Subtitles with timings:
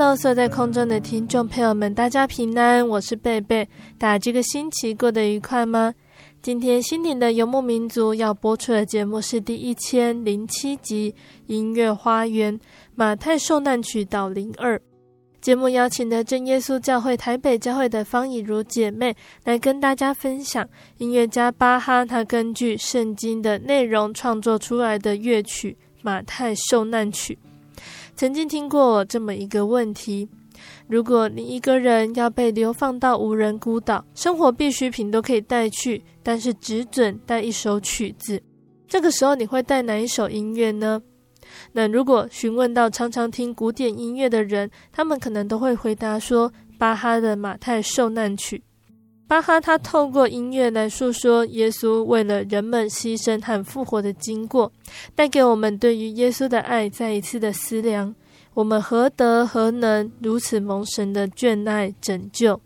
[0.00, 3.68] Hello，所在空中的听众朋友们，大家平安，我是贝贝。
[3.98, 5.92] 大家这个星期过得愉快吗？
[6.40, 11.12] 今天心灵的游牧民族要播出的节目是第一千零七集
[11.46, 12.56] 《音乐花园》
[12.94, 14.80] 马太受难曲导零二。
[15.40, 20.64] 节目邀请的正耶稣教会台北教会的方以如姐妹来跟大家分享
[20.98, 27.36] 音乐家巴哈他根据圣经的内容创作出来的乐曲《马太受难曲》。
[28.18, 30.28] 曾经听过这么一个问题：
[30.88, 38.42] 如果你一个人要被流放到无人孤岛，生活必需品都可以带去，但是只准带一首曲子，
[38.88, 41.00] 这个时候你会带哪一首音乐呢？
[41.70, 48.58] 那如果询问到常常听古典音乐的人，他们可能都会回答说巴哈的《马太受难曲》。
[49.28, 54.72] 巴哈他透过音乐来诉说耶稣为了人们牺牲和复活的经过，
[55.14, 58.14] 带给我们对于耶稣的爱再一次的思量。
[58.54, 62.58] 我们何德何能如此蒙神的眷爱拯救？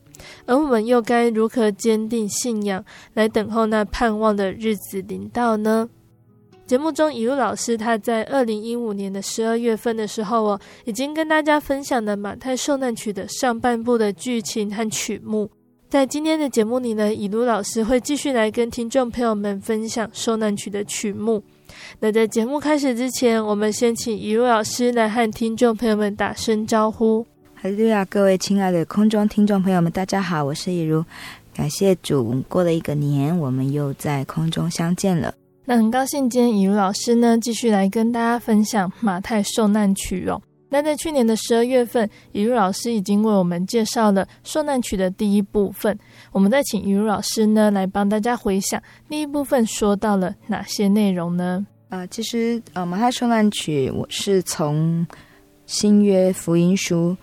[0.47, 2.84] 而我们又该如何坚定信仰，
[3.15, 5.91] 来等候那盼望的日子临到呢？
[6.65, 15.50] 节目中，以如老师他在二零一五年的十二月份的时候哦，已经跟大家分享了《马太受难曲》的上半部的剧情和曲目。
[15.92, 21.42] 在今天的节目里呢，以如老师会继续来跟听众朋友们分享受难曲的曲目。
[22.00, 27.22] 那在节目开始之前，我们先请以如老师来和听众朋友们打声招呼。
[27.52, 31.04] 哈利路亚，各位亲爱的空中听众朋友们，大家好，我是以如。
[31.54, 35.34] 感谢主，过了一个年，我们又在空中相见了。
[35.66, 40.41] 那很高兴今天以如老师呢，继续来跟大家分享马太受难曲哦。
[40.72, 45.97] 那在去年的十二月份，以如老师已经为我们介绍了受难曲的第一部分。
[46.33, 51.66] 我们再请以如老师呢，来帮大家回想第一部分说到了哪些内容呢？
[51.91, 55.06] 呃，其实呃，马太受难曲我是从
[55.66, 57.15] 新约福音书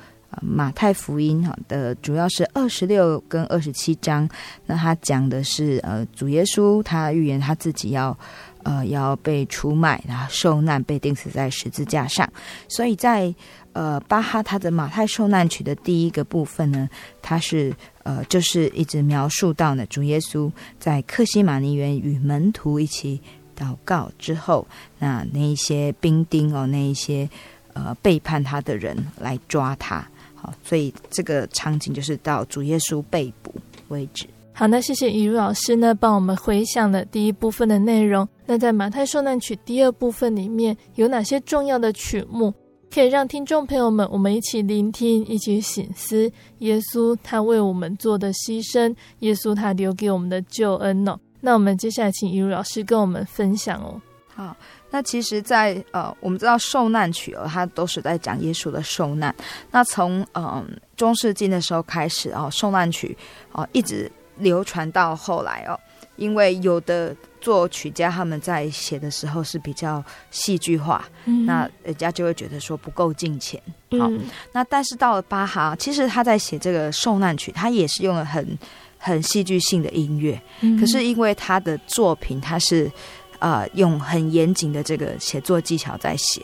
[0.43, 4.29] 马太福音哈的，主要是二十六跟二十七章。
[4.67, 8.15] 那他讲的是呃，主耶稣他预言他自己要。
[8.63, 12.27] 呃，要被出卖，然后受难，被钉死在十字架上。
[12.67, 13.33] 所以在
[13.73, 16.89] 呃巴哈他的马太受难曲的第一个部分呢，
[17.21, 23.21] 他是呃就是一直描述到呢，主耶稣在克西马尼园与门徒一起
[23.57, 27.29] 祷告之后，那那一些兵丁哦，那一些
[27.73, 30.05] 呃背叛他的人来抓他。
[30.35, 33.53] 好，所以这个场景就是到主耶稣被捕
[33.89, 34.25] 为止。
[34.59, 38.27] 好，那谢谢以如老师呢，帮我们回想了第一部分的内容。
[38.45, 42.53] 那在马太受难曲第二部分里面有哪些重要的曲目，
[42.93, 51.19] 可以让听众朋友们我们一起聆听，一起省思耶稣他为我们做的牺牲，耶稣他留给我们的救恩呢、哦？
[51.39, 54.01] 那我们接下来请以如老师跟我们分享哦。
[54.27, 54.53] 好，
[54.89, 59.33] 那其实在，呃，我们知道受难曲哦，它都是在讲耶稣的受难。
[59.71, 60.67] 那从嗯、
[60.97, 63.17] 中世纪的时候开始哦，受难曲
[63.53, 64.11] 哦一直。
[64.39, 65.79] 流传到后来哦，
[66.15, 73.61] 因为有的作曲家他们在写的时候是比较戏剧化，嗯、那人家就会觉得说不够敬虔。
[73.91, 74.21] 好、嗯，
[74.51, 78.57] 那但是到了巴哈，其实他在写这个受难曲，他也是用了很
[78.97, 82.91] 很戏剧性的音乐、嗯，可是因为他的作品他是
[83.39, 86.41] 呃用很严谨的这个写作技巧在写。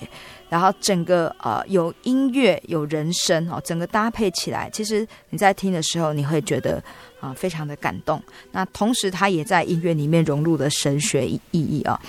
[0.47, 6.81] 然后整个呃有音乐有人声哦，整个搭配起来，其实你在听的时候，你会觉得
[7.25, 8.21] 啊、呃、非常的感动。
[8.51, 11.99] 那同时，他也在音乐里面融入了神学意义啊、哦。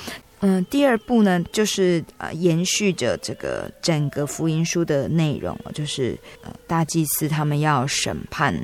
[0.40, 8.54] 嗯，第二部呢，就是呃，延续着这个整个福音书的内容，就是呃，大祭司他们要审判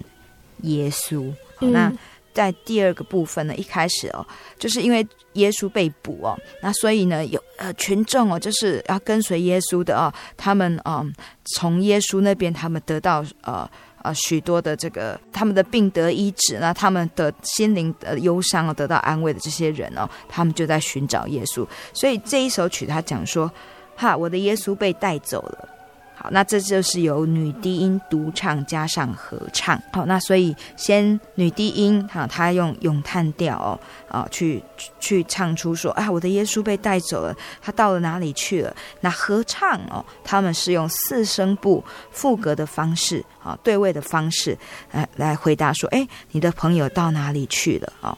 [0.62, 1.32] 耶稣。
[1.60, 1.90] 嗯、那
[2.34, 4.24] 在第二个部分呢，一开始哦，
[4.58, 11.12] 就是因为耶稣被捕哦，那所以呢，有呃群众哦，就是要跟随耶稣的哦，他们嗯、呃，
[11.54, 13.68] 从耶稣那边他们得到呃。
[14.02, 21.66] 啊，许多的这个他们的病得医治，那他们的心灵的忧伤啊得到安慰的这些人哦，他们就在寻找耶稣。
[21.92, 23.50] 所以这一首曲他讲说
[23.96, 25.68] ：“哈，我的耶稣被带走了。”
[26.14, 29.80] 好，那这就是由女低音独唱加上合唱。
[29.92, 34.62] 好，那所以先女低音哈，她用咏叹调哦，啊，去
[35.00, 38.76] 去唱出说啊，我的耶稣被带走了，他到了哪里去了？
[39.00, 41.82] 那合唱哦，他们是用四声部
[42.12, 44.56] 副格的方式啊，对位的方式
[44.92, 47.92] 来来回答说，哎，你的朋友到哪里去了？
[48.00, 48.16] 哦，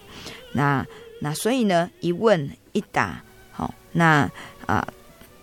[0.53, 0.85] 那
[1.21, 4.29] 那所以呢，一问一答，好，那
[4.67, 4.87] 啊，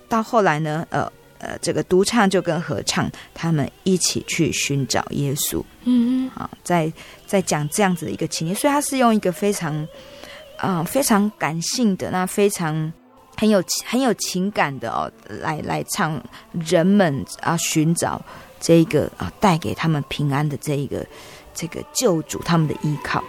[0.07, 1.11] 到后来呢，呃。
[1.41, 5.59] 呃，这个独唱就跟合唱，他们一起去寻找耶稣。
[5.85, 6.93] 嗯嗯，啊，在
[7.25, 9.75] 在讲这样子的一个情节，所以他是用一个非常
[10.57, 12.93] 啊、呃、非常感性的，那非常
[13.35, 16.23] 很有很有情感的哦，来来唱
[16.53, 18.21] 人们啊寻找
[18.59, 21.03] 这一个啊带给他们平安的这一个
[21.55, 23.23] 这个救主，他们的依靠。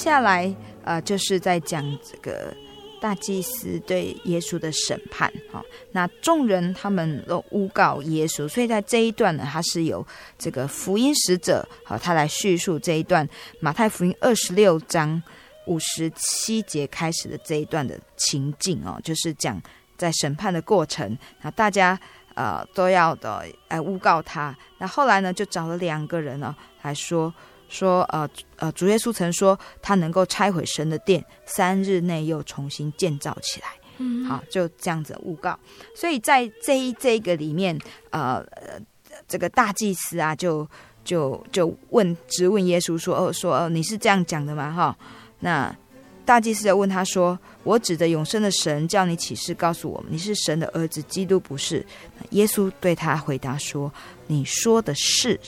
[0.00, 0.50] 下来，
[0.82, 2.56] 呃，就是在讲这个
[3.02, 5.64] 大祭司对耶稣的审判，哈、哦。
[5.92, 10.04] 那众人他们都诬告耶稣，所以在这一段呢，他是由
[10.38, 13.28] 这个福音使者，好、哦，他来叙述这一段
[13.60, 15.22] 马太福音二十六章
[15.66, 19.60] 五十七节开始的这一段的情境哦，就是讲
[19.98, 22.00] 在审判的过程，那大家
[22.32, 24.56] 呃都要的来诬告他。
[24.78, 27.30] 那后来呢，就找了两个人呢来说。
[27.70, 33.68] 说呃呃，主耶稣曾说他能够拆毁神的殿，三日内又重新建造起来。
[33.98, 35.58] 嗯，好，就这样子诬告。
[35.94, 37.78] 所以在这一这一个里面，
[38.10, 38.44] 呃，
[39.28, 40.66] 这个大祭司啊，就
[41.04, 44.96] 就就问质问耶稣说：“哦，说哦，你是这样讲的吗？”哈，
[45.40, 45.74] 那
[46.24, 51.84] 大祭司就问他说：“我指着永生的神叫你起誓告诉我们，你是神的儿子，基督不是？”
[52.30, 53.92] 耶稣对他回答说
[54.26, 55.38] ：“你说的是。”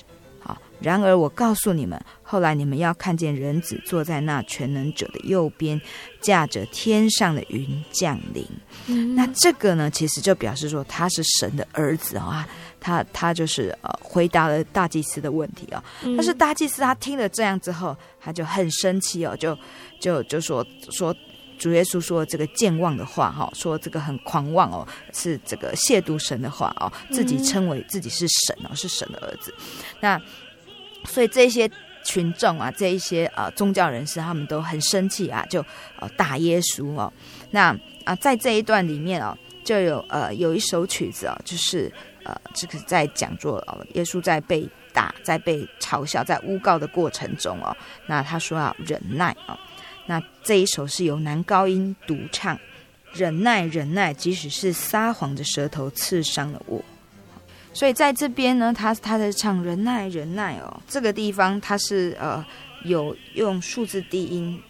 [0.82, 5.80] 然而我告诉你们，后来你们要看见人子坐在那全能者的右边，
[6.20, 8.44] 驾着天上的云降临。
[8.86, 12.48] 嗯、那这个呢，其实就表示说他是神的儿子啊。
[12.84, 15.82] 他他就是呃回答了大祭司的问题啊。
[16.02, 19.56] 嗯、但是大祭司他听了这样之后，他就很生气哦，就
[20.00, 21.14] 就就说说
[21.56, 29.54] 主耶稣说这个健忘的话哈，说这个很狂妄哦，是这个亵渎神的话哦，自己称为自己是神哦，是神的儿子。
[30.00, 30.20] 那
[31.04, 31.70] 所以这些
[32.04, 35.64] 群众啊，这一些呃宗教人士，他们都很生气啊，就
[36.00, 37.12] 呃打耶稣哦。
[37.50, 41.92] 那啊，在这一段里面哦，就有呃有一首曲子哦，就是
[42.24, 49.58] 呃这个在讲座哦，耶稣在被打、在被嘲笑、在诬告的过程中哦，那他说要忍耐哦。
[50.06, 52.58] 那这一首是由男高音独唱，
[53.12, 56.82] 忍耐，忍耐，即使是撒谎的舌头刺伤了我。
[57.72, 62.44] 所以在这边呢，他他在唱忍耐忍耐哦，这个地方他是呃
[62.84, 64.60] 有用数字低音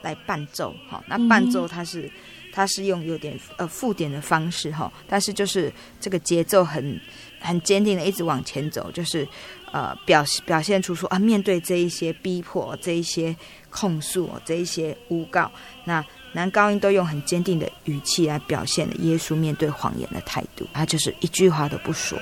[0.00, 2.10] 来伴奏，好，那伴奏它是
[2.52, 7.00] 它是用有点呃附点的方式哈，但是就是这个节奏很
[7.40, 9.26] 很坚定的一直往前走，就是
[9.72, 13.34] 呃表表现出说啊，面对这一些逼迫、这一些
[13.70, 15.50] 控诉、这一些诬告，
[15.84, 22.18] 那男高音都用很坚定的语气来表现了耶稣面对谎言的态度，他就是一句话都不说。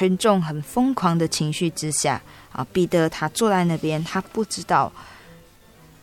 [0.00, 2.18] 群众很疯狂的情绪之下，
[2.52, 4.90] 啊，彼得他坐在那边，他不知道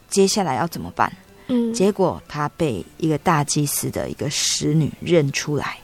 [0.07, 1.11] 接下来要怎么办。
[1.47, 5.79] 嗯，结果他被一个大祭司的一个使女认出来，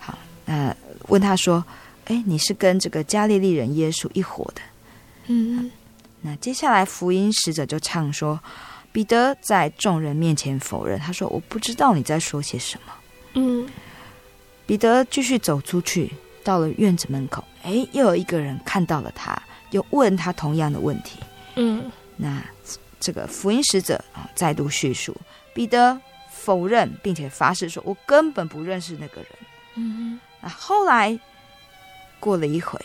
[0.00, 0.74] 好，那
[1.06, 1.64] 问他说
[2.06, 4.60] ：“哎，你是跟这个加利利人耶稣一伙的？”
[5.28, 5.70] 嗯，
[6.22, 8.40] 那接下来福音使者就唱说，
[8.90, 12.92] 彼得在众人面前否认，他说：“我不知道你在说些什么。”
[13.34, 13.68] 嗯，
[14.66, 16.12] 彼得继续走出去。
[16.46, 19.36] 到了院子门口，哎，又有一个人看到了他，
[19.72, 21.18] 又问他同样的问题。
[21.56, 22.40] 嗯，那
[23.00, 25.16] 这个福音使者啊，再度叙述，
[25.52, 26.00] 彼得
[26.30, 29.30] 否认，并且发誓说：“我根本不认识那个人。”
[29.74, 31.18] 嗯，那后来
[32.20, 32.78] 过了一会，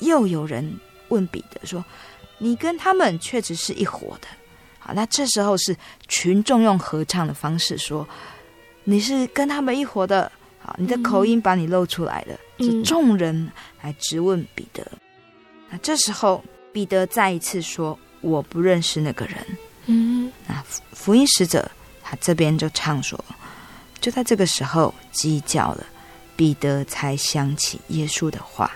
[0.00, 1.84] 又有人问彼得说
[2.38, 4.26] ：“你跟他们确实是一伙的？”
[4.80, 5.76] 好，那这时候是
[6.08, 8.06] 群众用合唱的方式说
[8.82, 10.30] ：“你是跟他们一伙的。”
[10.66, 12.34] 好，你的口音把你露出来了。
[12.58, 14.84] 嗯是众人来质问彼得，
[15.70, 16.42] 那这时候
[16.72, 19.36] 彼得再一次说：“我不认识那个人。”
[19.86, 21.70] 嗯，那福音使者
[22.02, 23.22] 他这边就唱说
[24.00, 25.86] ：“就在这个时候鸡叫了，
[26.34, 28.72] 彼得才想起耶稣的话。”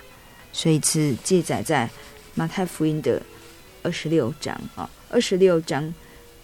[0.53, 1.89] 所以是记载在
[2.35, 3.21] 马太福音的
[3.83, 5.93] 二十六章啊，二十六章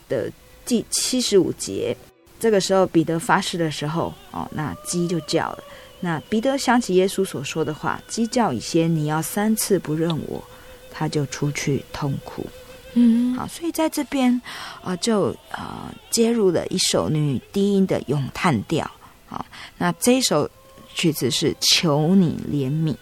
[0.09, 0.29] 的
[0.65, 1.95] 第七十五节。
[2.39, 5.63] 这个时候彼得发誓的时候，哦，那鸡就叫了。
[5.99, 10.43] 那彼得想起耶稣所说的话：“鸡叫以先，你要三次不认我。”
[10.91, 12.45] 他就出去痛哭。
[12.93, 14.33] 嗯，好，所以在这边
[14.81, 18.89] 啊、呃，就啊、呃、接入了一首女低音的咏叹调。
[19.27, 19.45] 好，
[19.77, 20.49] 那这一首
[20.93, 22.95] 曲子是求你怜悯。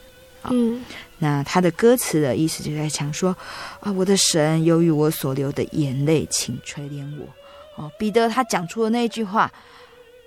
[0.50, 0.84] 嗯，
[1.18, 3.36] 那他的歌词的意思就在讲说
[3.80, 7.28] ：“啊，我的神，由于我所流的眼泪，请垂怜我。”
[7.76, 9.52] 哦，彼得他讲出了那句话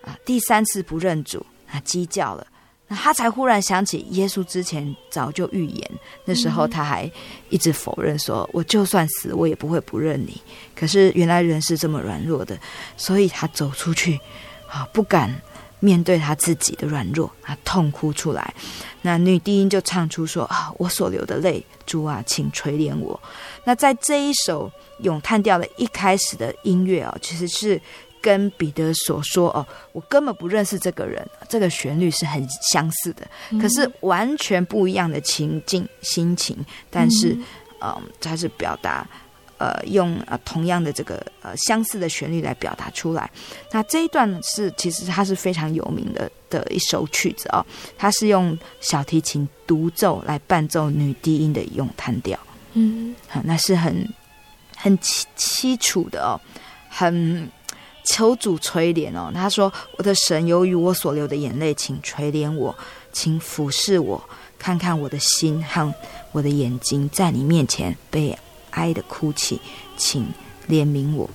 [0.02, 2.46] 啊，第三次不认主，啊鸡叫了。
[2.90, 5.90] 那他才忽然想起，耶稣之前早就预言，
[6.24, 7.10] 那时候他还
[7.50, 10.40] 一直否认说：“我就算死，我也不会不认你。”
[10.74, 12.58] 可是原来人是这么软弱的，
[12.96, 14.18] 所以他走出去，
[14.66, 15.30] 啊，不敢
[15.80, 18.54] 面对他自己的软弱，他痛哭出来。
[19.02, 23.20] 那女低音就唱出说：“啊，我所流的泪，主啊，请垂怜我。”
[23.64, 24.70] 那在这一首
[25.00, 27.80] 咏叹调的一开始的音乐啊，其实是。
[28.20, 33.24] 跟彼得所说哦，我根本不认识这个人，这个旋律是很相似的，
[33.60, 36.58] 可是完全不一样的情境心情，
[36.90, 37.38] 但是
[37.80, 39.06] 嗯，它是表达
[39.58, 43.30] 呃用呃同样的这个呃相似的旋律来表达出来。
[43.70, 47.64] 那这一段是其实它是非常有名的的一首曲子哦，
[47.96, 52.38] 它是用小提琴独奏来伴奏女低音的咏叹调，
[52.72, 54.08] 嗯，好，那是很
[54.76, 56.40] 很凄凄楚的哦，
[56.88, 57.50] 很。
[58.10, 62.74] 求主垂怜哦，他说：“我的神，由于我所流的眼泪，请垂怜我，
[63.12, 64.18] 请俯视我，
[64.58, 65.92] 看看我的心和
[66.32, 68.30] 我的眼睛，在你面前悲
[68.70, 69.60] 哀的哭泣，
[69.96, 70.26] 请
[70.68, 71.28] 怜悯我。”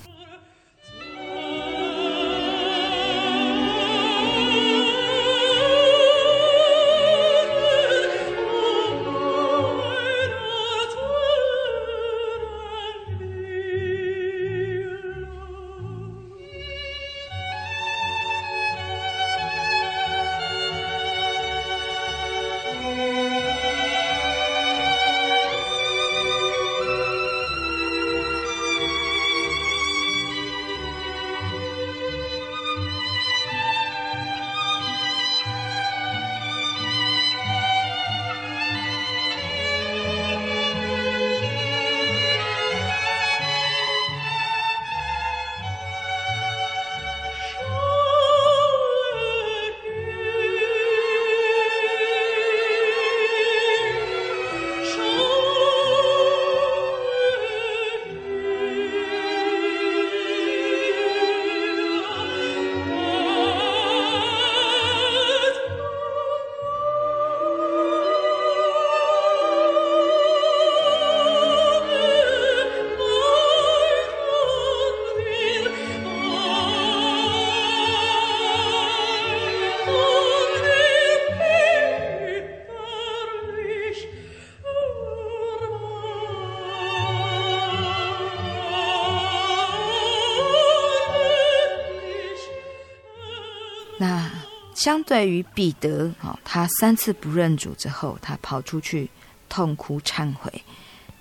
[94.83, 99.09] 相对于彼得，哦，他三次不认主之后，他跑出去
[99.47, 100.51] 痛哭忏悔；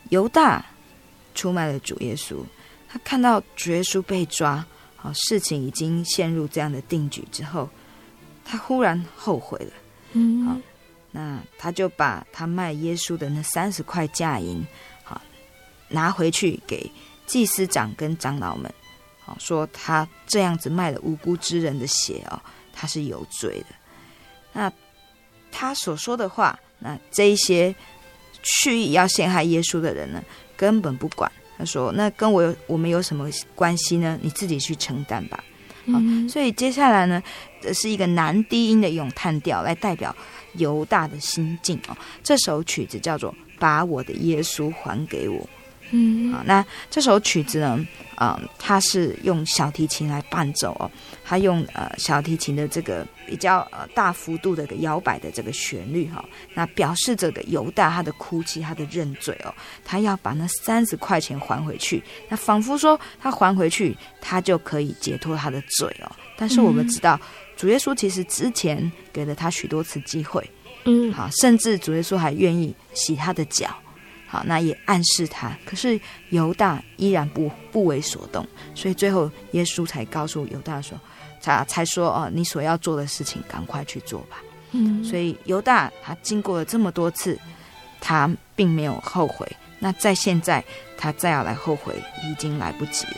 [0.08, 0.66] 犹大
[1.32, 2.38] 出卖了主耶稣，
[2.88, 4.66] 他看到主耶稣被抓，
[4.96, 7.70] 好，事情已经陷入这样的定局之后，
[8.44, 9.72] 他忽然后悔了。
[10.14, 10.56] 嗯，好，
[11.12, 14.66] 那他就把他卖耶稣的那三十块价银，
[15.04, 15.22] 好，
[15.86, 16.90] 拿回去给
[17.28, 18.74] 祭司长跟长老们，
[19.20, 22.42] 好，说他这样子卖了无辜之人的血哦。
[22.72, 23.66] 他是有罪的，
[24.52, 24.72] 那
[25.50, 27.74] 他所说的话，那这一些
[28.42, 30.22] 蓄意要陷害耶稣的人呢，
[30.56, 31.30] 根本不管。
[31.58, 34.18] 他说：“那跟我有我们有什么关系呢？
[34.20, 35.44] 你自己去承担吧。
[35.84, 37.22] 嗯”好，所以接下来呢，
[37.60, 40.16] 这是一个男低音的咏叹调，来代表
[40.54, 41.96] 犹大的心境哦。
[42.24, 45.38] 这首曲子叫做《把我的耶稣还给我》。
[45.94, 47.86] 嗯，好，那这首曲子呢，
[48.18, 50.90] 嗯，它是用小提琴来伴奏哦，
[51.22, 56.24] 它用呃小提琴的这个比较呃大幅度的一个摇摆的这个旋律哈、哦，
[56.54, 66.10] 那表示这个犹大他的哭泣，他的认罪哦，他要把那三十块钱还回去，那仿佛说他还回去，他就可以解脱他的罪哦。
[66.38, 67.20] 但是我们知道，
[67.54, 70.50] 主耶稣其实之前给了他许多次机会，
[70.86, 73.68] 嗯，好，甚至主耶稣还愿意洗他的脚。
[74.32, 80.98] 好，那也暗示他，可是犹大依然不不为所动，所以最后耶稣才告诉犹大说，
[81.38, 84.38] 才才说哦，你所要做的事情，赶快去做吧。
[84.70, 87.38] 嗯，所以犹大他经过了这么多次，
[88.00, 89.46] 他并没有后悔。
[89.78, 90.64] 那在现在，
[90.96, 93.16] 他再要来后悔，已经来不及了。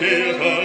[0.00, 0.59] 那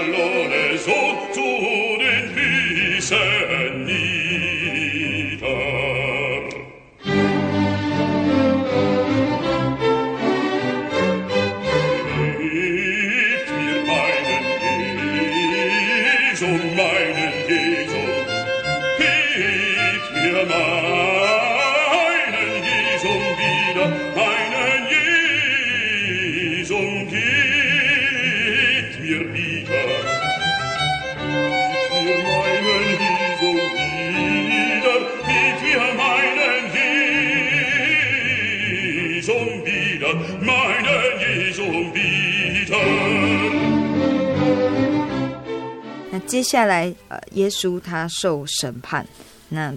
[46.35, 49.07] 接下来，呃，耶稣他受审判。
[49.47, 49.73] 那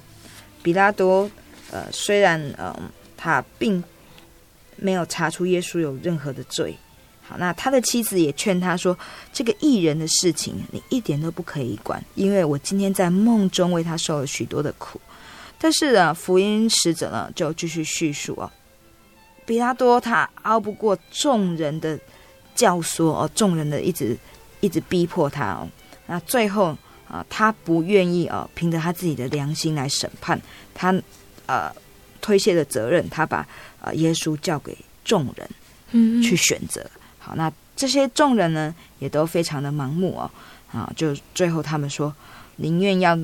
[0.60, 1.30] 比拉多，
[1.70, 2.76] 呃，虽然，呃，
[3.16, 3.80] 他并
[4.74, 6.76] 没有查出耶稣有任何的罪。
[7.22, 8.98] 好，那他的妻子也劝他说
[9.32, 15.00] ：“这个义人的事情，你一点都不可以管，因为我今天在梦中为他受了许多的苦。”
[15.60, 18.52] 但是啊，福音使者呢，就继续叙述啊。
[19.46, 21.96] 比拉多他熬不过众人的
[22.56, 24.18] 教唆哦，众人的一直
[24.58, 25.68] 一直逼迫他哦，
[26.08, 30.40] 那最后啊，他不愿意啊，凭着他自己的良心来审判
[30.74, 30.92] 他，
[31.46, 31.70] 呃，
[32.20, 33.46] 推卸的责任，他把
[33.80, 35.48] 呃耶稣交给众人
[35.92, 36.84] 嗯去选择。
[37.18, 40.30] 好，那这些众人呢，也都非常的盲目哦，
[40.72, 42.12] 啊，就最后他们说，
[42.56, 43.16] 宁愿要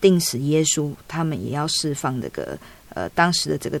[0.00, 2.58] 钉死耶稣，他们也要释放这个
[2.94, 3.78] 呃当时的这个。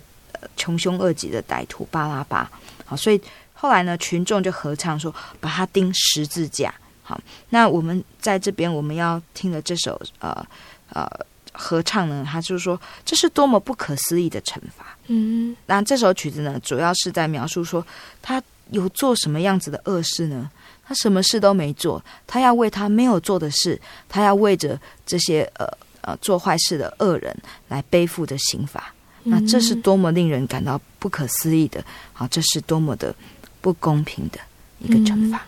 [0.56, 2.48] 穷凶恶极的歹徒巴拉巴，
[2.84, 3.20] 好，所以
[3.54, 6.72] 后来呢，群众就合唱说，把他钉十字架。
[7.08, 7.18] 好，
[7.48, 10.46] 那我们在这边我们要听的这首呃
[10.92, 11.08] 呃
[11.52, 14.94] 合唱呢，他就是说，这是多么不可思议的惩罚。
[15.06, 17.82] 嗯，那这首曲子呢，主要是在描述说，
[18.20, 18.42] 他
[18.72, 20.50] 有做什么样子的恶事呢？
[20.84, 25.66] 他什么事都没做，他要为他没有做的事，他要为着这些呃
[26.02, 27.34] 呃做坏事的恶人
[27.68, 28.92] 来背负着刑罚。
[29.22, 33.14] 那这是多么令人感到不可思议的，好，这是多么的
[33.62, 34.38] 不公平的
[34.80, 35.46] 一个惩罚。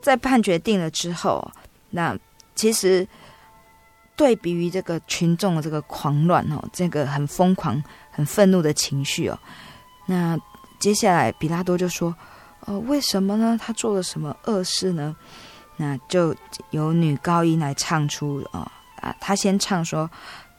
[0.00, 1.50] 在判决定了之后，
[1.90, 2.16] 那
[2.54, 3.06] 其实
[4.16, 9.38] 对比于这个群众的这个狂乱哦，这个很疯狂、很愤怒的情绪哦，
[10.06, 10.38] 那
[10.78, 12.14] 接下来比拉多就说
[12.66, 13.58] ：“呃，为什么呢？
[13.60, 15.14] 他做了什么恶事呢？”
[15.76, 16.34] 那就
[16.70, 20.10] 由女高音来唱出啊啊，他先唱说：“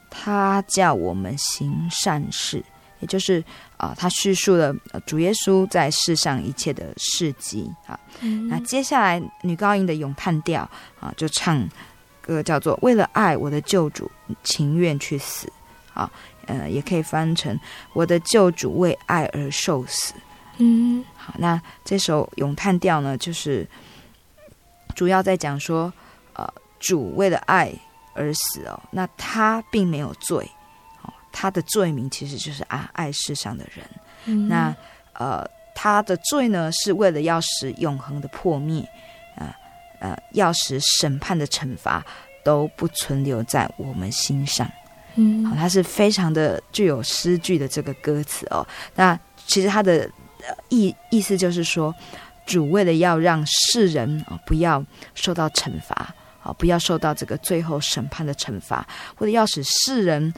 [0.09, 2.63] 他叫我们行善事。”
[3.01, 3.43] 也就是
[3.77, 4.73] 啊，他叙述了
[5.05, 7.99] 主耶稣在世上一切的事迹啊。
[8.21, 10.61] 嗯、那接下来女高音的咏叹调
[10.99, 11.67] 啊，就唱
[12.21, 14.09] 歌叫做“为了爱我的救主，
[14.43, 15.51] 情愿去死”
[15.93, 16.09] 啊。
[16.47, 17.57] 呃，也可以翻成
[17.93, 20.13] “我的救主为爱而受死”。
[20.57, 23.65] 嗯，好，那这首咏叹调呢，就是
[24.95, 25.91] 主要在讲说，
[26.33, 26.47] 呃，
[26.79, 27.71] 主为了爱
[28.13, 30.49] 而死哦，那他并没有罪。
[31.31, 33.85] 他的罪名其实就是啊爱世上的人，
[34.25, 34.75] 嗯、那
[35.13, 38.87] 呃，他的罪呢是为了要使永恒的破灭，
[39.35, 39.53] 呃
[39.99, 42.03] 呃，要使审判的惩罚
[42.43, 44.69] 都不存留在我们心上。
[45.15, 48.65] 嗯，好，他是非常的具有诗句的这个歌词哦。
[48.95, 50.09] 那其实他的
[50.69, 51.93] 意意思就是说，
[52.45, 60.33] 主为了要让世人啊、哦、不要受到惩罚啊、哦，不要受到这个最后审判的惩罚，或者要使世人。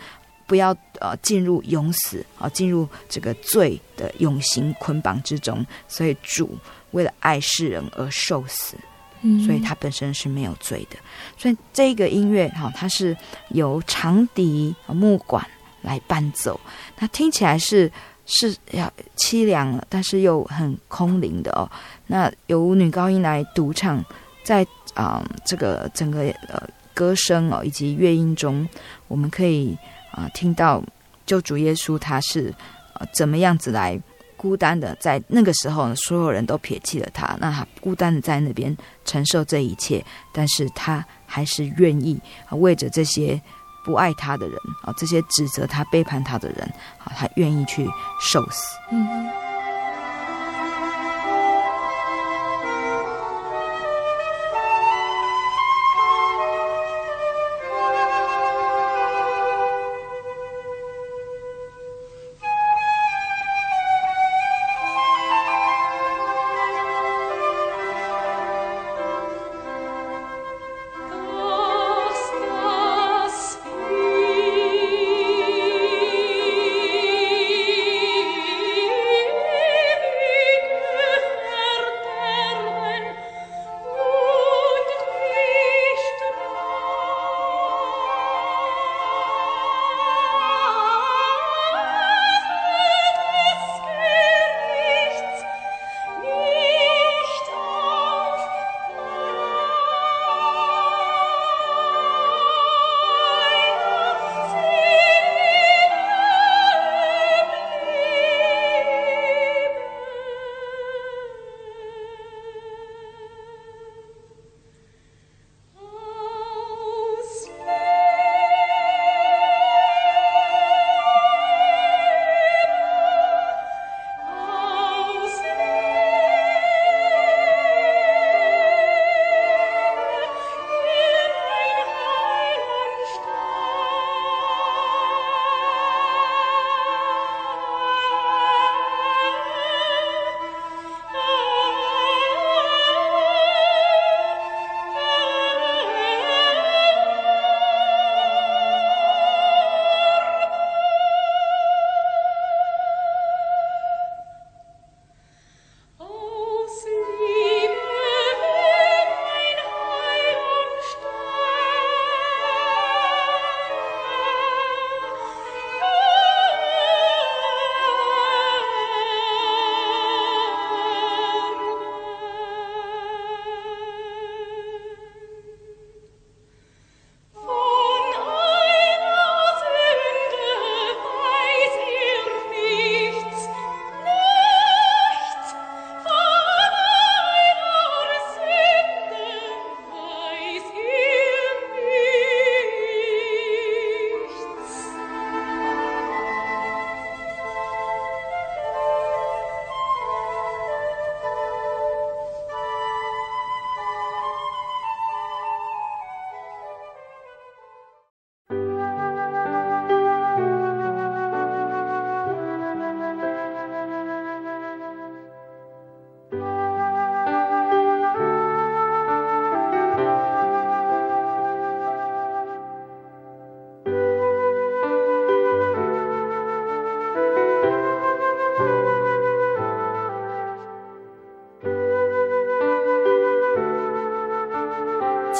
[0.53, 5.65] 不要呃进入永死啊，进入这个罪的永刑捆绑之中。
[5.87, 6.55] 所以主
[6.91, 8.77] 为了爱世人而受死，
[9.23, 10.97] 嗯，所以他本身是没有罪的。
[11.39, 13.17] 所以这个音乐哈，它是
[13.49, 15.43] 由长笛、木管
[15.81, 16.59] 来伴奏，
[16.99, 17.91] 那听起来是
[18.27, 21.67] 是要凄凉了，但是又很空灵的哦。
[22.05, 24.05] 那由女高音来独唱，
[24.43, 24.61] 在
[24.93, 26.61] 啊、呃、这个整个呃
[26.93, 28.69] 歌声哦以及乐音中，
[29.07, 29.75] 我们可以。
[30.13, 30.81] 啊，听到
[31.25, 32.53] 救主耶稣他是
[32.93, 33.99] 呃怎么样子来
[34.37, 42.19] 孤单的，在那个时候呢，所有人都撇弃了他，那他孤单的在那边承受这一切，但是他还是愿意
[42.51, 43.41] 为着这些
[43.83, 46.59] 不爱他的人啊，这些指责他背叛他的人
[47.03, 47.87] 啊，他愿意去
[48.21, 48.77] 受死。
[48.91, 49.52] 嗯。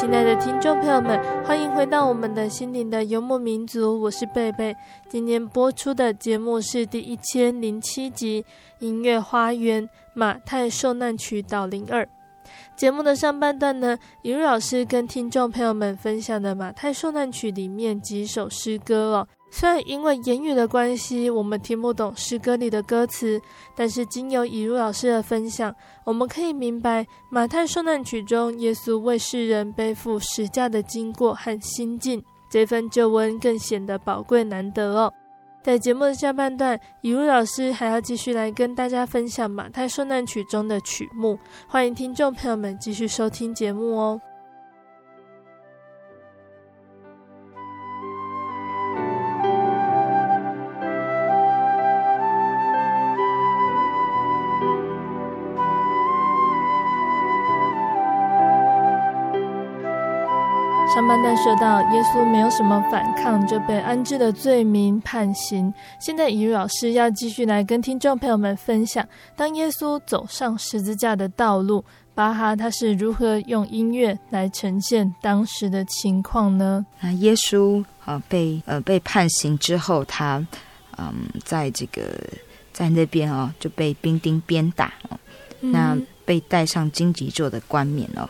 [0.03, 4.75] 亲爱的听众朋友们，欢迎回到我们的心灵的游牧民族，我是贝贝。
[5.07, 8.43] 今天播出的节目是第一千零七集
[8.79, 12.03] 《音乐花园马太受难曲导零二》。
[12.75, 19.27] 节目的上半段呢，李老师跟听众朋友们分享的《马太受难曲》里面几首诗歌哦。
[19.55, 23.39] 虽然因为言语的关系，我们听不懂诗歌里的歌词，
[23.75, 25.73] 但是经由以如老师的分享，
[26.05, 35.13] 我们可以明白马太受难曲中耶稣为世人背负十架的经过和心境，这份救恩更显得宝贵难得哦。
[35.61, 41.37] 在节目的下半段，以如老师还要继续来跟大家分享马太受难曲中的曲目，
[41.67, 44.19] 欢迎听众朋友们继续收听节目哦。
[61.37, 65.73] 说到，耶稣没有什么反抗就被安置的罪名判刑。
[65.99, 76.85] 现在，以如老师要继续来跟听众朋友们分享，当耶稣走上十字架的道路，巴哈他是如何用音乐来呈现当时的情况呢？
[76.99, 80.45] 那耶稣啊被呃被判刑之后，他
[80.97, 82.01] 嗯在这个
[82.71, 85.17] 在那边哦就被兵丁鞭打哦，
[85.59, 88.29] 那被戴上荆棘做的冠冕哦。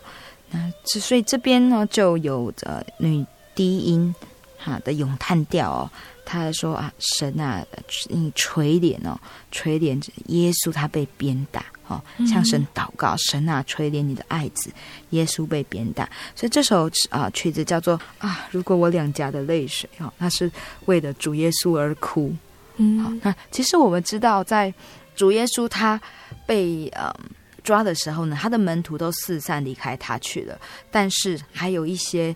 [0.54, 4.14] 那所以这边呢，就有着女低音
[4.58, 5.90] 哈的咏叹调哦，
[6.24, 7.66] 他说啊，神啊，
[8.08, 9.20] 你垂怜哦，
[9.52, 14.72] 垂怜耶稣他被鞭打哦，向神祷告，神啊，垂怜你的爱子
[15.10, 16.08] 耶稣被鞭打。
[16.36, 20.52] 所以这首啊曲子叫做啊，如果我两颊的泪水哦，那是
[20.86, 22.32] 为了主耶稣而哭。
[22.78, 24.72] 嗯，好，那其实我们知道，在
[25.16, 26.00] 主耶稣他
[26.46, 27.12] 被嗯。
[27.64, 30.60] 抓的时候呢，他的门徒都四散离开他去了，
[30.92, 32.36] 但是还有一些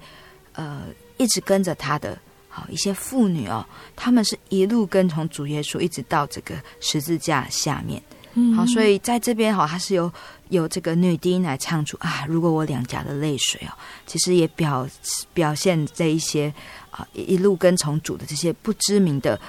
[0.53, 0.83] 呃
[1.17, 8.01] 一直跟着他的，好一些妇女哦，他们是一路跟从主耶稣，一直到这个十字架下面。
[8.33, 10.11] 嗯，好，所以在这边哈，他是由
[10.49, 13.71] 由这个女低音来唱出啊，如果我两颊的泪水哦，
[14.05, 14.87] 其实也表
[15.33, 16.53] 表现这一些
[16.89, 19.39] 啊一路跟从主的这些不知名的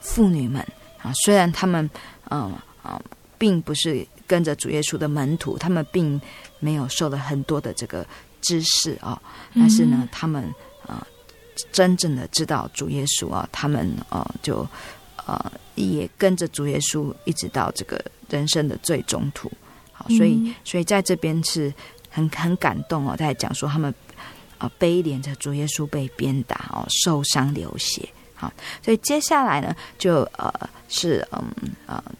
[0.00, 0.60] 妇女们
[1.02, 1.88] 啊，虽然他们
[2.30, 3.00] 嗯啊
[3.38, 4.06] 并不是。
[4.30, 6.20] 跟着主耶稣的门徒，他们并
[6.60, 8.06] 没有受了很多的这个
[8.40, 9.22] 知识啊、哦，
[9.56, 10.44] 但是呢，他们
[10.86, 11.06] 啊、呃，
[11.72, 14.58] 真正的知道主耶稣啊，他们啊、呃，就
[15.16, 19.50] 啊、呃，也跟着主耶稣一直到这个人生的最终途。
[19.90, 21.74] 好，所以，所以在这边是
[22.08, 23.92] 很很感动哦，在讲说他们
[24.58, 28.08] 啊、呃，悲怜着主耶稣被鞭打哦，受伤流血。
[28.36, 30.54] 好，所以接下来呢，就呃
[30.88, 31.40] 是嗯
[31.84, 32.00] 啊。
[32.06, 32.12] 呃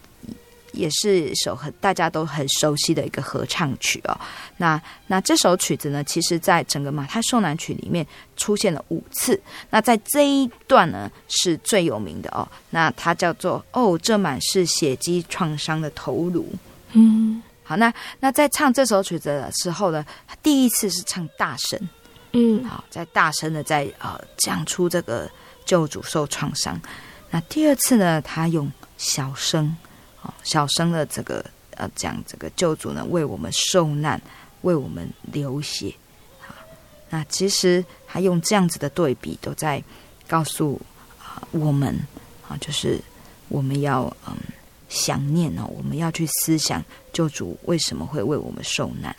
[0.73, 4.19] 也是首很大家都很熟悉的一个合唱曲哦。
[4.57, 8.07] 那那这首曲子呢，其实在整个马太受难曲里面
[8.37, 9.41] 出现了五次。
[9.71, 12.47] 那在这一段呢，是最有名的哦。
[12.71, 16.53] 那它叫做“哦，这满是血迹创伤的头颅”。
[16.93, 20.05] 嗯，好，那那在唱这首曲子的时候呢，
[20.43, 21.81] 第一次是唱大声，
[22.33, 25.31] 嗯，好，在大声的在呃讲出这个
[25.65, 26.81] 救主受创伤。
[27.31, 29.77] 那第二次呢，他用小声。
[30.43, 31.45] 小声的这个
[31.77, 34.21] 呃，讲这个救主呢，为我们受难，
[34.63, 35.95] 为我们流血。
[36.47, 36.55] 啊，
[37.09, 39.83] 那其实他用这样子的对比，都在
[40.29, 40.81] 告诉
[41.19, 41.99] 啊我们
[42.49, 43.01] 啊，就是
[43.49, 44.37] 我们要嗯
[44.89, 49.15] 想念哦，我们要去思想救主为什么会为我们受难。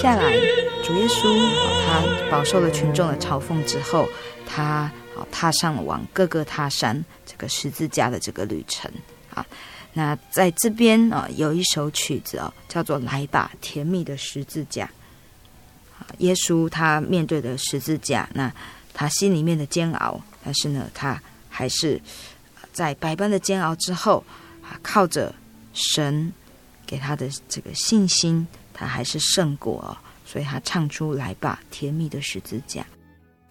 [0.00, 0.32] 下来，
[0.84, 1.24] 主耶稣
[1.84, 4.08] 他饱受了群众的嘲讽之后，
[4.46, 4.64] 他
[5.16, 8.88] 啊踏上了往各个他山这个十字架的这个旅程
[9.34, 9.44] 啊。
[9.92, 14.86] 那在这边啊，有一首曲子哦，叫做《来吧，甜蜜的十字架》。
[16.18, 18.52] 耶稣他面对的十字架，那
[18.94, 22.00] 他心里面的煎熬，但是呢，他还是
[22.72, 24.22] 在百般的煎熬之后
[24.62, 25.34] 啊，靠着
[25.72, 26.32] 神
[26.86, 28.46] 给他的这个信心。
[28.78, 29.90] 他还是胜过哦，
[30.24, 32.86] 所以他唱出来吧，甜蜜的十字架。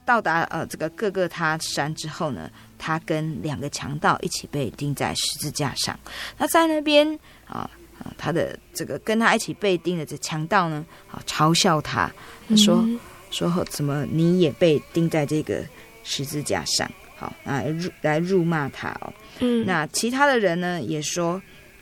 [0.05, 5.99] 到达呃这个各个他山之后呢，他跟两个强盗一起被钉在十字架上。
[6.37, 7.05] 那在那边
[7.45, 12.09] 啊啊，他的这个跟他一起被钉的这强盗呢，啊嘲笑他，
[12.55, 12.97] 说、嗯、
[13.31, 15.61] 说怎么你也被钉在这个
[16.05, 16.89] 十字架上？
[17.17, 19.11] 好，来辱来辱骂他哦。
[19.39, 21.41] 嗯，那其他的人呢也说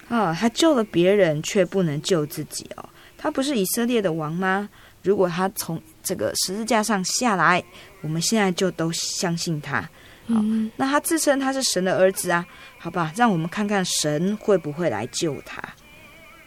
[0.09, 2.89] 啊，他救了别人却不能救自己哦。
[3.25, 4.69] 他不是以色列的王吗？
[5.01, 7.63] 如果他从这个十字架上下来，
[8.01, 9.81] 我们现在就都相信他。
[10.27, 10.35] 好，
[10.75, 12.45] 那他自称他是神的儿子啊，
[12.77, 15.59] 好吧，让我们看看神会不会来救他。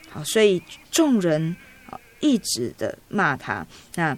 [0.08, 0.62] 好，所以
[0.92, 1.56] 众人
[1.90, 4.16] 啊一直的骂他，那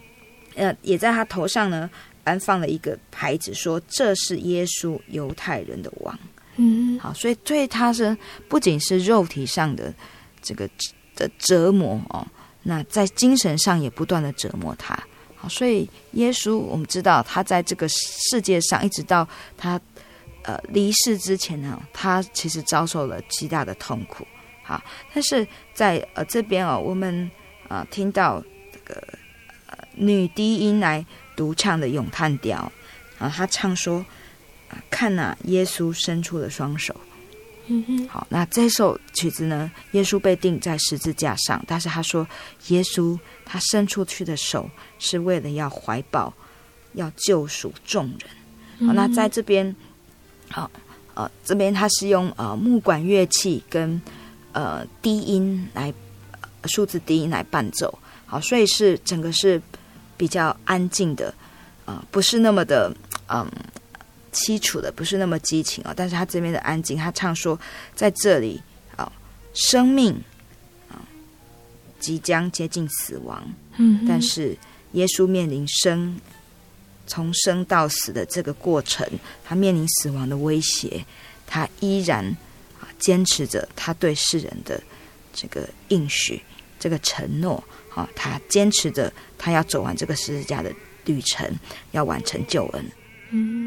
[0.55, 1.89] 呃也在他头上呢
[2.25, 6.19] 安放了一个牌子，说这是耶稣犹太人的王。
[6.57, 8.15] 嗯，好，所以对他是
[8.51, 9.95] 不仅是肉体上的
[10.43, 10.69] 这个
[11.17, 12.27] 的折磨哦。
[12.63, 14.99] 那在精神上也不断的折磨他，
[15.35, 19.81] 好，所以耶稣我们知道他在这个世界上，一直到他
[20.43, 24.27] 呃离世之前呢，他其实遭受了极大的痛苦，
[24.63, 24.83] 好，
[25.15, 27.31] 但是在呃这边哦，我们
[27.69, 28.43] 啊、听到
[28.73, 29.03] 这个
[29.67, 31.05] 呃女低音来
[31.35, 32.71] 独唱的咏叹调
[33.19, 34.05] 啊，他唱说，
[34.91, 36.95] 看呐，耶稣伸出了双手。
[37.73, 39.71] 嗯，好，那这首曲子呢？
[39.93, 42.27] 耶稣被钉在十字架上，但是他说，
[42.67, 44.69] 耶稣他伸出去的手
[44.99, 46.35] 是为了要怀抱，
[46.95, 48.89] 要救赎众人。
[48.89, 49.73] 好，那在这边，
[50.51, 50.69] 好，
[51.15, 54.03] 呃，这边他是用呃木管乐器跟
[54.51, 55.95] 呃低音来
[56.65, 57.97] 数字低音来伴奏，
[58.27, 59.63] 好，所以是整个是
[60.17, 61.29] 比较安静的，
[61.85, 62.93] 啊、呃，不是那么的，
[63.29, 63.53] 嗯、呃。
[64.33, 67.59] 凄楚的不是那么激情哦，但是他这边的安静，他唱说
[67.95, 68.61] 在这里
[68.97, 69.11] 啊，
[69.55, 70.15] 生命
[70.89, 71.03] 啊
[71.99, 73.43] 即将接近死亡，
[73.77, 74.57] 嗯，但是
[74.93, 76.21] 耶稣面临生
[77.07, 79.05] 从生到死的这个过程，
[79.45, 81.05] 他面临死亡的威胁，
[81.47, 82.25] 他依然
[82.81, 84.81] 啊坚持着他对世人的
[85.33, 86.41] 这个应许，
[86.79, 87.63] 这个承诺
[87.93, 90.73] 啊，他坚持着他要走完这个十字架的
[91.05, 91.53] 旅程，
[91.91, 92.85] 要完成救恩，
[93.31, 93.60] 嗯。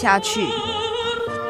[0.00, 0.46] 下去，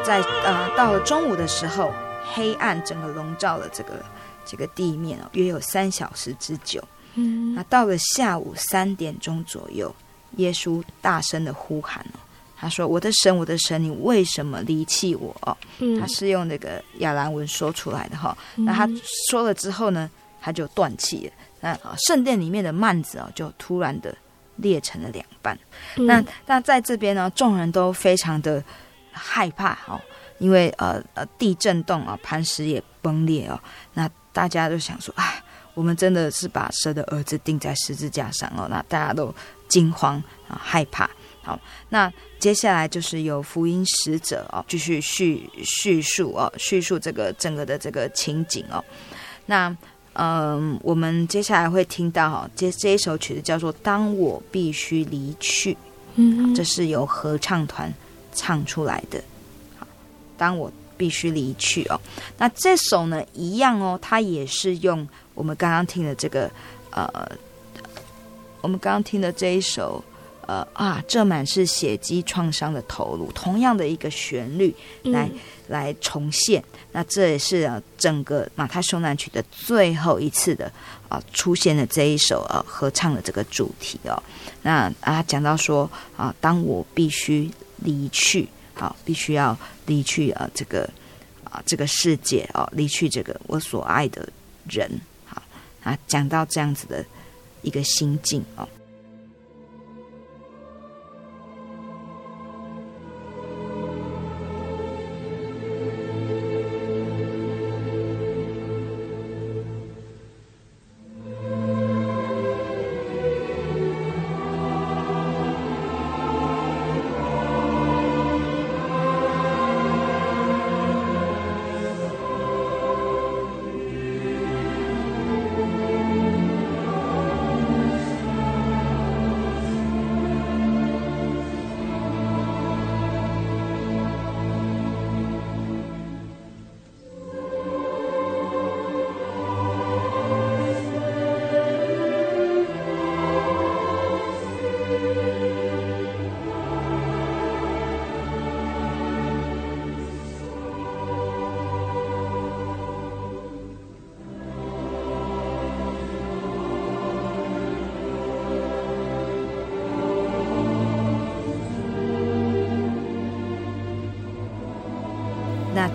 [0.03, 1.93] 在呃到了中午的时候，
[2.33, 4.03] 黑暗整个笼罩了这个
[4.43, 6.83] 这个地面哦，约有三小时之久。
[7.13, 9.93] 嗯，那到了下午三点钟左右，
[10.37, 12.17] 耶稣大声的呼喊哦，
[12.57, 15.55] 他说：“我的神，我的神，你为什么离弃我？”哦，
[15.99, 18.35] 他是用那个亚兰文说出来的哈。
[18.55, 18.89] 那他
[19.29, 20.09] 说了之后呢，
[20.41, 21.33] 他就断气了。
[21.61, 21.77] 那
[22.07, 24.15] 圣殿里面的幔子哦，就突然的
[24.61, 25.57] 裂成了两半。
[25.95, 28.63] 那那在这边呢，众人都非常的
[29.11, 29.99] 害怕哦，
[30.37, 33.59] 因为呃呃地震动啊，磐石也崩裂哦。
[33.93, 35.43] 那大家都想说，哎。
[35.75, 39.33] 我们真的是把蛇的儿子钉在十字架上哦，那大家都
[39.69, 41.09] 惊慌啊，害怕。
[41.41, 41.57] 好，
[41.87, 48.83] 那接下来就是有福音使者哦，继续叙叙述哦，叙述这个整个的这个情景哦。
[49.45, 49.73] 那
[50.13, 55.73] 嗯，我们接下来会听到哈，这这一首曲子叫做《当我必须离去》，
[56.15, 57.93] 嗯，这是由合唱团
[58.33, 59.23] 唱出来的。
[59.77, 59.87] 好，
[60.37, 61.99] 当我必须离去哦，
[62.37, 65.07] 那这首呢一样哦，它也是用。
[65.35, 66.51] 我们刚刚听的这个，
[66.91, 67.09] 呃，
[68.59, 70.03] 我们刚刚听的这一首，
[70.45, 75.39] 呃啊，这满是血迹创伤的头颅，同样的一个旋律来、嗯、
[75.69, 76.61] 来重现。
[76.91, 80.69] 那这也是啊，整个马太受难曲的最后一次的
[81.07, 84.21] 啊、出现的这一首呃合唱的这个主题哦。
[84.61, 90.89] 那啊讲到说啊，当我必须离去，啊，必须要离去啊这个
[91.43, 94.27] 啊这个世界啊，离去这个我所爱的
[94.67, 94.89] 人。
[95.25, 95.41] 好
[95.83, 97.05] 啊，讲到这样子的
[97.61, 98.67] 一个心境哦。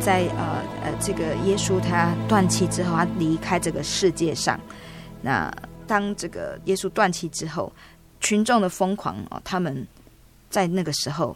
[0.05, 4.61] 在呃呃，这个耶稣他断气之后，他离开这个世界上。
[5.23, 5.51] 那
[5.87, 7.73] 当这个耶稣断气之后，
[8.21, 9.87] 群众的疯狂哦，他们
[10.51, 11.35] 在那个时候，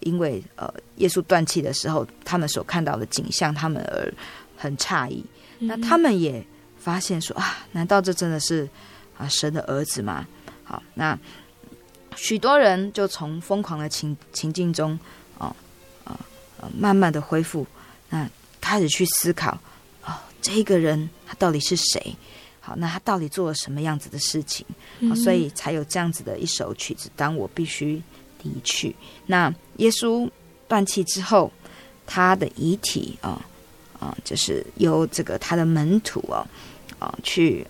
[0.00, 4.10] 因为呃耶稣断气的时候，他们所看到的景象，他们而
[4.56, 5.22] 很诧异。
[5.58, 6.42] 那他们也
[6.78, 8.66] 发现说啊，难道这真的是
[9.18, 10.26] 啊神的儿子吗？
[10.64, 11.18] 好，那
[12.14, 14.98] 许多人就从疯狂的情情境中，
[15.36, 15.54] 哦，
[16.04, 16.18] 啊，
[16.74, 17.66] 慢慢的恢复。
[18.10, 18.28] 那
[18.60, 19.58] 开始去思考，
[20.04, 22.14] 哦，这个人他到底是谁？
[22.60, 24.66] 好，那他到底做了什么样子的事情？
[24.98, 27.08] 嗯、所以才有这样子的一首曲子。
[27.14, 28.02] 当我必须
[28.42, 28.94] 离去，
[29.26, 30.28] 那耶稣
[30.66, 31.52] 断气之后，
[32.06, 33.40] 他的遗体啊
[34.00, 36.44] 啊、哦，就是由这个他的门徒哦
[36.98, 37.64] 啊、哦、去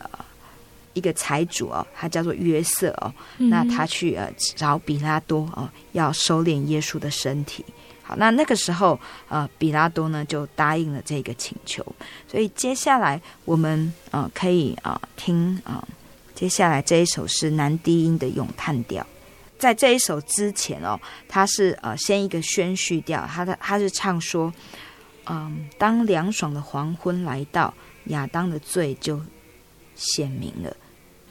[0.94, 7.62] 一个财主哦，他叫做约瑟哦，嗯、那他去呃找比拉多哦，要收敛耶稣的身体。
[8.06, 8.96] 好，那那个时候，
[9.28, 11.84] 呃，比拉多呢就答应了这个请求，
[12.30, 15.88] 所以接下来我们呃可以啊、呃、听啊、呃，
[16.32, 19.04] 接下来这一首是男低音的咏叹调，
[19.58, 20.96] 在这一首之前哦，
[21.28, 24.54] 他是呃先一个宣叙调，他的他是唱说，
[25.24, 29.20] 嗯、呃，当凉爽的黄昏来到，亚当的罪就
[29.96, 30.76] 显明了，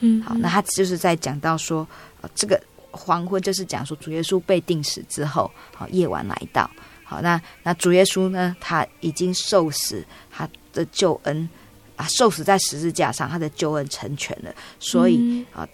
[0.01, 1.88] 嗯，好，那他就是在讲到说，
[2.19, 2.61] 呃，这个。
[2.95, 6.69] 黄昏就是讲说主耶稣被钉死之后，好，夜晚来到，
[7.03, 11.49] 好，那那主耶稣呢，他已经受死，他的救恩
[11.95, 15.67] 啊，受死在十字架上，他的救恩成全了，所以啊，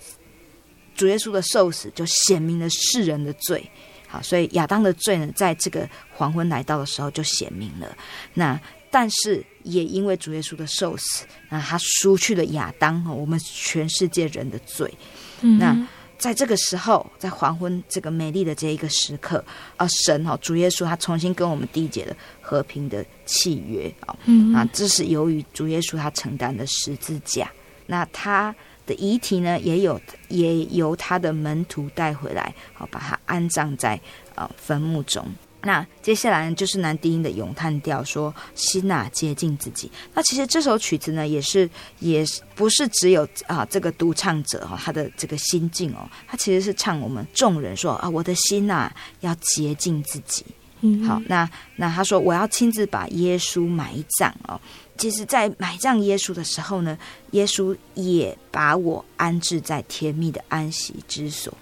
[0.96, 3.70] 主耶稣的受死就显明了世人的罪，
[4.08, 7.96] 好，所以亚当的罪呢，在这个黄昏来到的时候就显明了，
[8.34, 8.60] 那
[8.90, 14.94] 但是也因为主耶稣的受死，那他赎去了亚当我们全世界人的罪，
[15.42, 15.88] 那。
[16.22, 19.44] 在这个时候，在黄昏这个美丽的这一个时刻，
[19.76, 24.16] 啊，神哦主耶稣他重新跟我们缔结了和平的契约啊，
[24.56, 27.52] 啊，这是由于主耶稣他承担的十字架，
[27.88, 28.56] 那他
[28.86, 34.00] 的的遗体呢，也有也由他的门徒带回来，好把他安葬在
[34.36, 35.26] 啊坟墓中。
[35.64, 39.92] 那接下来呢，就是男低音的咏叹调，说心啊接近自己。
[40.14, 50.46] 那其实这首曲子呢，也是也不是只有啊这个独唱者哈、哦，他的这个心境哦，他其实是唱我们众人说啊，我的心呐、啊、要接近自己。
[50.84, 54.60] 嗯，好，那那他说我要亲自把耶稣埋葬哦。
[54.98, 56.98] 其实，在埋葬耶稣的时候呢，
[57.32, 61.54] 耶稣也把我安置在甜蜜的安息之所。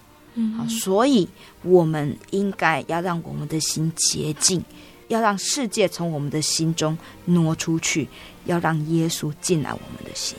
[0.58, 1.28] 好，所以
[1.64, 4.64] 我们应该要让我们的心洁净，
[5.08, 8.08] 要让世界从我们的心中挪出去，
[8.46, 10.38] 要让耶稣进来我们的心。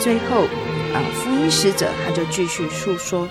[0.00, 0.44] 最后，
[0.94, 3.28] 啊，福音使者他就继续诉说，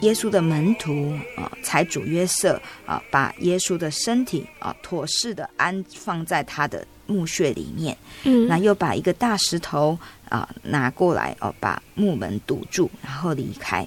[0.00, 7.96] 耶稣的门徒啊，财主约瑟啊，把耶稣的身体啊，妥适的安放在他的墓穴里面。
[8.22, 9.98] 嗯，那又把一个大石头
[10.28, 13.84] 啊拿过来哦，把墓门堵住，然后离开。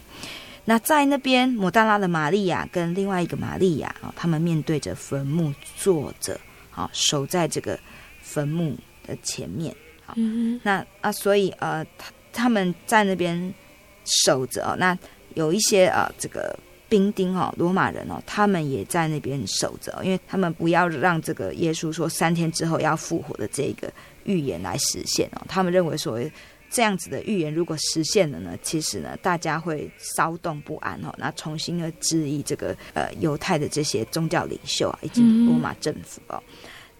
[0.70, 6.39] 那在那边，抹大拉的玛利亚跟另外一个玛利亚啊，他们面对着坟墓坐着，
[6.70, 7.80] 啊，守在这个
[8.22, 9.76] 坟墓的前面。
[10.15, 13.51] 嗯，那啊，所以呃，他他们在那边
[14.24, 14.76] 守着哦。
[14.78, 14.95] 那
[15.34, 16.55] 有一些呃，这个
[16.88, 23.91] 兵丁哦，罗马人哦，他们也在那边守着，因为他们不要让这个耶稣说三天之后要复活的这个
[24.26, 25.41] 预言来实现哦。
[25.47, 26.20] 他们认为说
[26.70, 36.41] 这样子的预言如果实现了呢，其实呢，大家会骚动不安哦，那重新的质疑这个呃犹太的这些宗教领袖啊，以及罗马政府哦。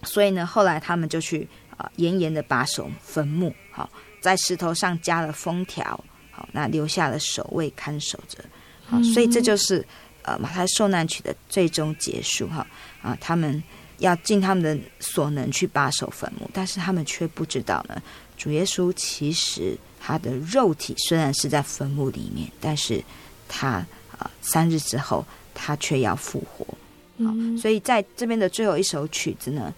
[0.02, 1.48] 所以呢，后来他们就去。
[1.80, 3.88] 啊，严严的把守坟墓，好，
[4.20, 5.98] 在石头上加了封条，
[6.30, 8.38] 好，那留下了守卫看守着，
[8.84, 9.82] 好，所以这就是
[10.20, 12.66] 呃马太受难曲的最终结束，哈
[13.00, 13.64] 啊，他们
[13.96, 18.02] 要尽他们的所能去把守坟墓，但是他们却不知道呢，
[18.40, 23.04] 主耶稣其实他的肉体虽然是在坟墓里面，但是
[23.46, 23.86] 他
[24.16, 25.22] 啊三日之后
[25.52, 26.66] 他却要复活，
[27.22, 27.30] 好，
[27.60, 29.74] 所以在这边的最后一首曲子呢。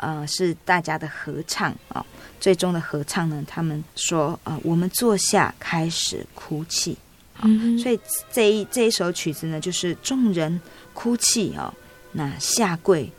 [0.00, 2.06] 呃，是大家的合唱啊、哦，
[2.38, 6.92] 最终的合唱呢，他们说，呃，我们坐下开始哭泣，
[7.38, 7.98] 哦嗯、所以
[8.32, 10.60] 这一这一首曲子呢，就是众人
[10.94, 11.74] 哭泣哦，
[12.12, 13.10] 那下跪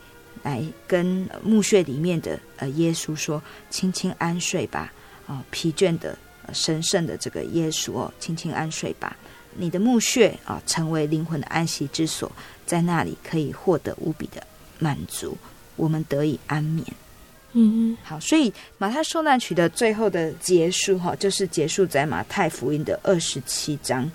[0.42, 4.92] 来跟墓穴里面的呃耶稣说，轻轻安睡吧，
[5.26, 6.16] 啊、哦，疲倦的、
[6.46, 9.16] 呃、神圣的这个耶稣哦，轻轻安睡吧，
[9.56, 12.30] 你的墓穴啊、哦，成为灵魂的安息之所，
[12.66, 14.42] 在那里可以获得无比的
[14.78, 15.36] 满足。
[15.76, 16.86] 我们得以安眠，
[17.52, 24.10] 嗯，好，所以马太受难曲的最后的结束哈，就是结束在马太福音的二十七章，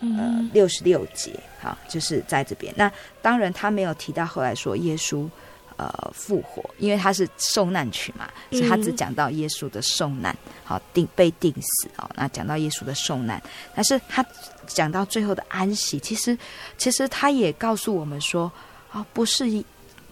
[0.00, 2.72] 呃，六十六节，好，就是在这边。
[2.76, 2.90] 那
[3.20, 5.28] 当然他没有提到后来说耶稣
[5.76, 13.42] 呃复活，因为他是受难曲嘛，所以他只讲到耶稣的受难，好，定被定死哦，那讲到耶稣的受难，
[13.74, 14.24] 但是他
[14.66, 16.36] 讲到最后的安息，其实
[16.76, 18.50] 其实他也告诉我们说，
[18.90, 19.64] 啊，不是一。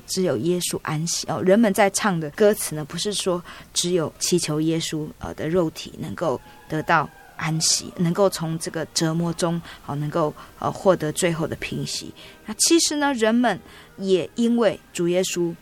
[0.09, 3.43] 只有耶稣安息哦，人们在唱的歌词呢，不是说
[3.75, 12.13] 只有祈求耶稣呃的肉体能够得到安息，能够从这个折磨中哦，能够呃获得最后的平息。
[12.47, 13.61] 那其实呢，人们
[13.99, 15.55] 也因为主耶稣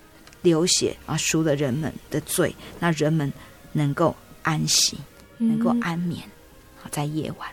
[0.43, 3.33] 流血啊，赎了人们的罪，那人们
[3.73, 4.99] 能够安息，
[5.39, 6.23] 能够安眠，
[6.81, 7.49] 好在夜晚。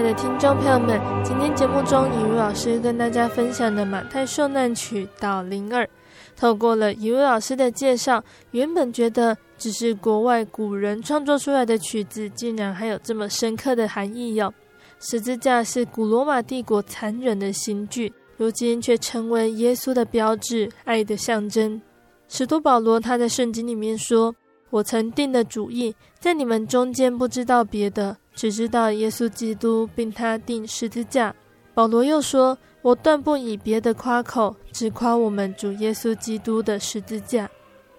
[0.00, 5.86] 爱的听众朋友们，今天节目中，以如老师跟大家分享的马太受难曲岛零二，
[6.34, 14.50] 透过了以如老师的介绍，原本觉得只是国外古人创作出来的曲子，竟然还有这么深刻的含义哟。
[15.00, 21.78] 十字架是古罗马帝国残忍的刑具，如今却成为耶稣的标志，爱的象征。
[22.26, 24.34] 使徒保罗他在圣经里面说
[24.70, 31.34] ：“我曾定的主意，在你们中间不知道别的。”只知道耶稣基督，并他钉十字架。
[31.74, 37.48] 保罗又说：“我断不以别的夸口，只夸我们主耶稣基督的十字架。”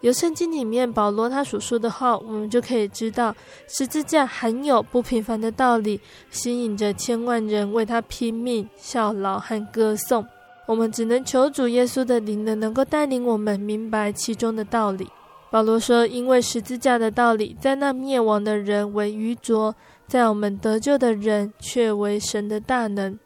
[0.01, 3.35] 由圣经里面保罗他所说的话，我们就可以知道，
[3.67, 6.01] 十字架含有不平凡的道理，
[6.31, 10.25] 吸引着千万人为他拼命、效劳和歌颂。
[10.65, 15.07] 我们只能求主耶稣的灵能，能够带领我们明白其中的道理。
[15.51, 19.75] 保罗说：“因为十字架的道理，在那灭亡的人为愚拙。”
[20.11, 23.17] 在我们得救的人却为神的大能，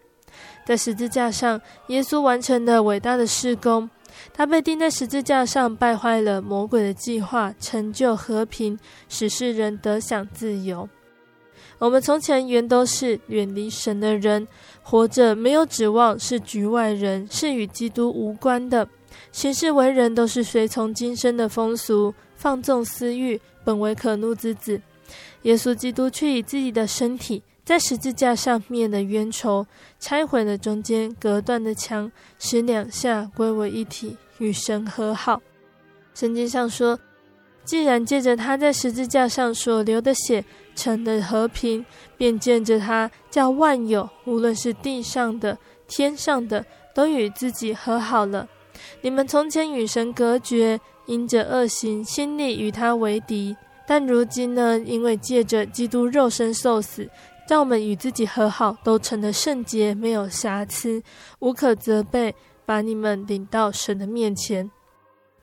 [0.67, 3.89] 在十字架上，耶稣完成了伟大的事工。
[4.31, 8.77] 他被钉在十字架上，败坏了魔鬼的计划，成就和平，
[9.09, 10.87] 使世人得享自由。
[11.79, 14.47] 我们从前原都是远离神的人，
[14.83, 18.87] 活着没有指望，是局外人，是与基督无关的。
[19.31, 24.79] 行事为人都是随从今生的风俗，放纵私欲，本为可怒之子。
[25.45, 29.65] 耶稣基督却以自己的身体在十字架上灭了冤仇，
[29.99, 35.41] 拆毁了中间隔断的墙，使两下归为一体，与神和好。
[36.15, 36.99] 圣经上说，
[37.63, 40.43] 既然借着他在十字架上所流的血
[40.75, 41.85] 成了和平，
[42.17, 48.47] 便借着他叫万有，无论是地上的、天上的，都与自己和好了。
[49.01, 53.55] 你们从前与神隔绝，因着恶行，心里与他为敌。
[53.87, 57.09] 但如今呢，因为借着基督肉身受死，
[57.47, 61.03] 让我们与自己和好，都成了圣洁，没有瑕疵，
[61.39, 62.33] 无可责备，
[62.65, 64.69] 把你们领到神的面前。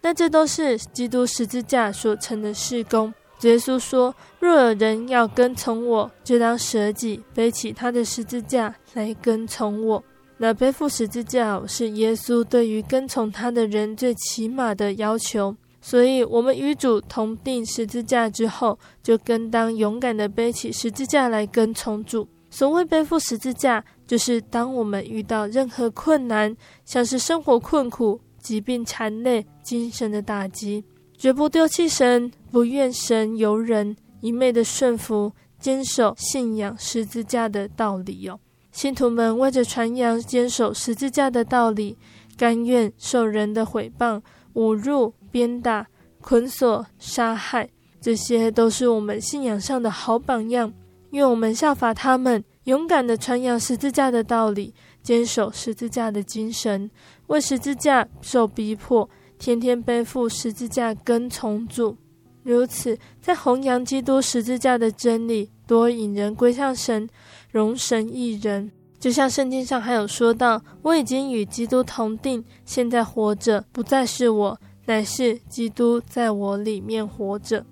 [0.01, 3.15] 那这都是基督十字架所成的事工。
[3.43, 10.03] 耶稣说：“若有人要跟从我，就当舍己，背起他的十字架来跟从我。”
[10.39, 15.55] 那背负十字架是耶稣对于跟从他的人最起码的要求。
[15.85, 22.29] 所以，我们与主同钉十字架之后，就更当勇敢地背起十字架来跟从主。
[22.51, 30.85] 所谓背负十字架，就是当我们遇到任何困难，像是生活困苦、疾病缠累、精神的打击，
[31.19, 38.39] 绝不丢弃神，不怨神尤人，一昧的顺服，坚守信仰十字架的道理哟。
[38.71, 41.99] 信徒们为着传扬坚守十字架的道理，
[42.37, 44.21] 甘愿受人的毁谤、
[44.55, 45.89] 侮辱、鞭打、
[46.21, 47.69] 捆锁、杀害，
[48.01, 50.73] 这些都是我们信仰上的好榜样。
[51.11, 54.73] 愿我们效法他们，勇敢地传扬十字架的道理，
[55.03, 56.91] 坚守十字架的精神，
[57.27, 61.97] 为十字架受逼迫，天天背负十字架跟从主。
[62.43, 67.09] 如此，在弘扬基督十字架的真理，多引人归向神，
[67.51, 68.71] 荣神益人。
[68.99, 74.61] 就像圣经上还有说到：“我已经与基督同钉，现在活着，不再是我，
[74.93, 77.65] 乃是基督在我里面活着。”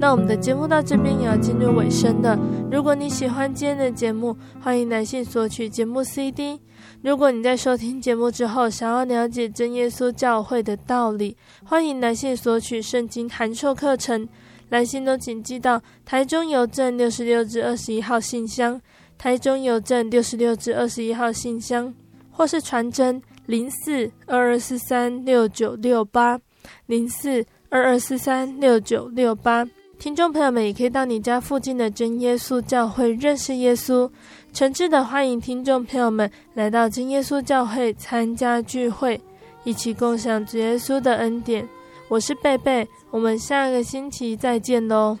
[0.00, 2.34] 那我们的节目到这边也要进入尾声了。
[2.72, 6.58] 如果你喜欢今天的节目，欢迎来信索取节目 CD。
[7.02, 14.26] 如果你在收听节目之后，想要了解真耶稣教会的道理，欢迎来信索取圣经函授课程。
[14.70, 18.80] 来信都请寄到台中邮政六十六至二十一号信箱，
[19.18, 21.92] 台中邮政六十六至二十一号信箱，
[22.30, 26.40] 或是传真零四二二四三六九六八
[26.86, 29.68] 零四二二四三六九六八。
[30.00, 34.10] 听众朋友们也可以到你家附近的真耶稣教会认识耶稣，
[34.50, 39.20] 诚挚的欢迎听众朋友们来到真耶稣教会参加聚会，
[39.62, 41.68] 一起共享主耶稣的恩典。
[42.08, 45.18] 我是贝贝，我们下个星期再见喽。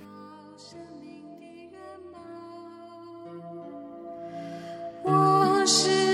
[5.04, 6.09] 我是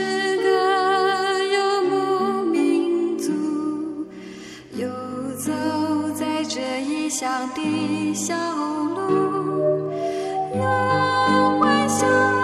[7.18, 9.90] 乡的小路
[10.54, 12.36] 有微笑